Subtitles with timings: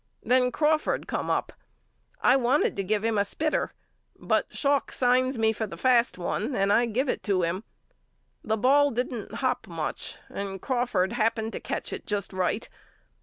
[0.23, 1.53] Then Crawford come up.
[2.21, 3.69] I wanted to give him a spitter
[4.15, 7.63] but Schalk signs me for the fast one and I give it to him.
[8.43, 12.67] The ball didn't hop much and Crawford happened to catch it just right.